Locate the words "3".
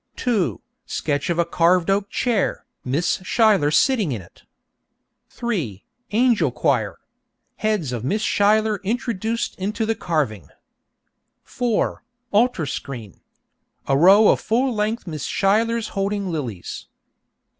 5.29-5.85